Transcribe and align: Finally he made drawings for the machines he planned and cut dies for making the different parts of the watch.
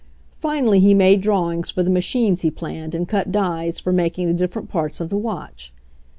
Finally 0.39 0.79
he 0.79 0.95
made 0.95 1.21
drawings 1.21 1.69
for 1.69 1.83
the 1.83 1.89
machines 1.91 2.41
he 2.41 2.49
planned 2.49 2.95
and 2.95 3.07
cut 3.07 3.31
dies 3.31 3.79
for 3.79 3.93
making 3.93 4.25
the 4.27 4.33
different 4.33 4.67
parts 4.67 4.99
of 4.99 5.09
the 5.09 5.15
watch. 5.19 5.71